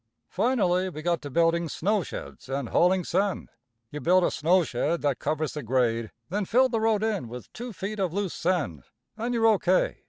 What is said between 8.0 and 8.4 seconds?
loose